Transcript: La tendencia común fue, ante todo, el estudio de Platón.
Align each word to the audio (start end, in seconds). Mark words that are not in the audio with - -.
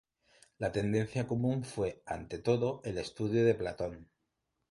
La 0.57 0.71
tendencia 0.71 1.27
común 1.27 1.63
fue, 1.63 2.01
ante 2.07 2.39
todo, 2.39 2.81
el 2.85 2.97
estudio 2.97 3.45
de 3.45 3.53
Platón. 3.53 4.09